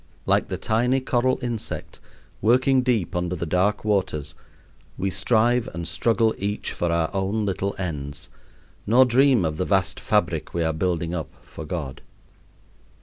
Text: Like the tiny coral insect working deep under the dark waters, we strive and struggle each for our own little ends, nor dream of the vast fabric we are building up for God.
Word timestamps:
Like 0.25 0.47
the 0.47 0.57
tiny 0.57 0.99
coral 0.99 1.37
insect 1.43 1.99
working 2.41 2.81
deep 2.81 3.15
under 3.15 3.35
the 3.35 3.45
dark 3.45 3.85
waters, 3.85 4.33
we 4.97 5.11
strive 5.11 5.67
and 5.75 5.87
struggle 5.87 6.33
each 6.39 6.71
for 6.71 6.91
our 6.91 7.11
own 7.13 7.45
little 7.45 7.75
ends, 7.77 8.27
nor 8.87 9.05
dream 9.05 9.45
of 9.45 9.57
the 9.57 9.65
vast 9.65 9.99
fabric 9.99 10.55
we 10.55 10.63
are 10.63 10.73
building 10.73 11.13
up 11.13 11.29
for 11.43 11.65
God. 11.65 12.01